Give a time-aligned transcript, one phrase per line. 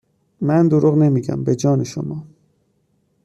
[0.41, 1.43] من دروغ نمیگم.
[1.43, 2.25] به جان شما